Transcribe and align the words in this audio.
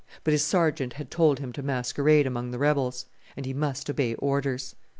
But 0.23 0.31
his 0.31 0.43
Sergeant 0.43 0.93
had 0.93 1.11
told 1.11 1.37
him 1.37 1.53
to 1.53 1.61
masquerade 1.61 2.25
among 2.25 2.49
the 2.49 2.57
rebels; 2.57 3.05
and 3.37 3.45
he 3.45 3.53
must 3.53 3.87
obey 3.87 4.15
orders. 4.15 4.73